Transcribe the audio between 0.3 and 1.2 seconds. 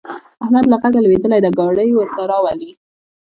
احمد له غږه